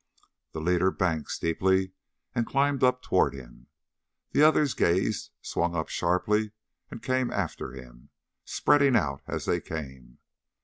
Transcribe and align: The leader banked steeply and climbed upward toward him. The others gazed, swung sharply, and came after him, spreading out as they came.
The 0.53 0.59
leader 0.61 0.89
banked 0.89 1.29
steeply 1.29 1.91
and 2.33 2.47
climbed 2.47 2.83
upward 2.83 3.03
toward 3.03 3.33
him. 3.35 3.67
The 4.31 4.41
others 4.41 4.73
gazed, 4.73 5.29
swung 5.43 5.79
sharply, 5.89 6.53
and 6.89 7.03
came 7.03 7.29
after 7.29 7.73
him, 7.73 8.09
spreading 8.43 8.95
out 8.95 9.21
as 9.27 9.45
they 9.45 9.61
came. 9.61 10.17